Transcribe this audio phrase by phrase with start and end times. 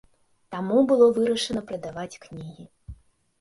[0.53, 2.65] Таму было вырашана прадаваць кнігі.